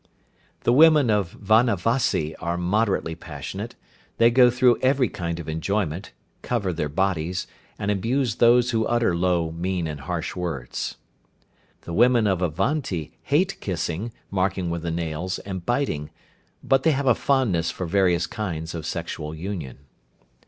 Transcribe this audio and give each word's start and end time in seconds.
The 0.61 0.73
women 0.73 1.11
of 1.11 1.33
Vanavasi 1.33 2.35
are 2.39 2.57
moderately 2.57 3.13
passionate, 3.13 3.75
they 4.17 4.31
go 4.31 4.49
through 4.49 4.79
every 4.81 5.09
kind 5.09 5.39
of 5.39 5.47
enjoyment, 5.47 6.11
cover 6.41 6.73
their 6.73 6.89
bodies, 6.89 7.45
and 7.77 7.91
abuse 7.91 8.37
those 8.37 8.71
who 8.71 8.83
utter 8.87 9.15
low, 9.15 9.51
mean 9.51 9.85
and 9.85 9.99
harsh 9.99 10.35
words. 10.35 10.95
The 11.81 11.93
women 11.93 12.25
of 12.25 12.41
Avanti 12.41 13.11
hate 13.21 13.59
kissing, 13.61 14.11
marking 14.31 14.71
with 14.71 14.81
the 14.81 14.89
nails, 14.89 15.37
and 15.37 15.63
biting, 15.63 16.09
but 16.63 16.81
they 16.81 16.93
have 16.93 17.05
a 17.05 17.13
fondness 17.13 17.69
for 17.69 17.85
various 17.85 18.25
kinds 18.25 18.73
of 18.73 18.87
sexual 18.87 19.35
union. 19.35 19.85